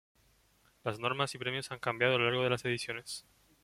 [0.83, 3.23] Las normas y premios han cambiado a lo largo de las ediciones.